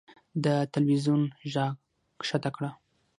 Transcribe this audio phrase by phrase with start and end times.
[0.43, 1.21] د تلوېزون
[1.51, 1.57] ږغ
[2.19, 2.69] کښته کړه.